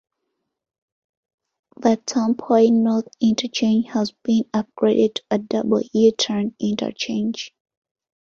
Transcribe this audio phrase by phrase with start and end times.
[1.77, 7.53] The Tampoi North Interchange has been upgraded to a Double U-Turn interchange.